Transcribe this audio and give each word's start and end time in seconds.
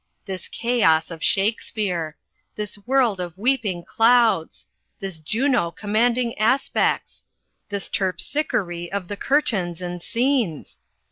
this 0.25 0.47
chaos 0.47 1.11
of 1.11 1.23
Shakespeare! 1.23 2.17
this 2.55 2.75
world 2.87 3.19
of 3.19 3.37
weeping 3.37 3.83
clouds! 3.85 4.65
this 4.97 5.19
Juno 5.19 5.69
commanding 5.69 6.35
aspects! 6.39 7.23
this 7.69 7.87
Terpsichore 7.87 8.89
of 8.91 9.09
the 9.09 9.17
curtains 9.17 9.79
and 9.79 10.01
scenes! 10.01 10.79